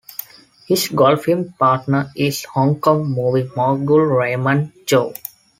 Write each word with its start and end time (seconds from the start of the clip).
His 0.67 0.87
golfing 0.87 1.51
partner 1.59 2.11
is 2.15 2.45
Hong 2.45 2.79
Kong 2.79 3.05
movie 3.05 3.47
mogul 3.55 3.99
Raymond 3.99 4.71
Chow. 4.87 5.13